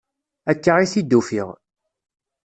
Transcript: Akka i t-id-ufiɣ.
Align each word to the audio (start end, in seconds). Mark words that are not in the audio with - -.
Akka 0.51 0.73
i 0.83 0.85
t-id-ufiɣ. 0.93 1.49